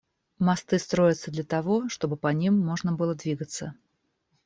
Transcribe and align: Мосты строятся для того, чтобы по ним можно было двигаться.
Мосты 0.39 0.79
строятся 0.79 1.29
для 1.29 1.43
того, 1.43 1.87
чтобы 1.87 2.17
по 2.17 2.33
ним 2.33 2.57
можно 2.57 2.91
было 2.91 3.13
двигаться. 3.13 3.75